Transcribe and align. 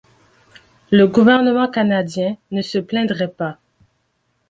Le 0.89 1.05
gouvernement 1.05 1.69
canadien 1.69 2.35
ne 2.49 2.63
se 2.63 2.79
plaindrait 2.79 3.27
pas. 3.31 3.59